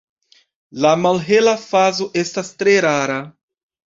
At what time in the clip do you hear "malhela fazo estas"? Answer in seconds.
1.01-2.49